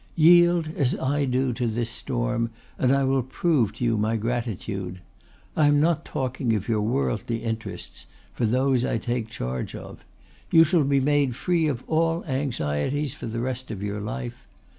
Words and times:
Yield, 0.15 0.67
as 0.75 0.99
I 0.99 1.25
do, 1.25 1.53
to 1.53 1.67
this 1.67 1.91
storm, 1.91 2.49
and 2.79 2.91
I 2.91 3.03
will 3.03 3.21
prove 3.21 3.73
to 3.73 3.83
you 3.85 3.99
my 3.99 4.17
gratitude. 4.17 4.99
I 5.55 5.67
am 5.67 5.79
not 5.79 6.05
talking 6.05 6.53
of 6.55 6.67
your 6.67 6.81
worldly 6.81 7.43
interests, 7.43 8.07
for 8.33 8.47
those 8.47 8.83
I 8.83 8.97
take 8.97 9.29
charge 9.29 9.75
of. 9.75 10.03
You 10.49 10.63
shall 10.63 10.85
be 10.85 10.99
made 10.99 11.35
free 11.35 11.67
of 11.67 11.83
all 11.85 12.21
such 12.23 12.31
anxieties 12.31 13.13
for 13.13 13.27
the 13.27 13.41
rest 13.41 13.69
of 13.69 13.83
your 13.83 14.01
life. 14.01 14.47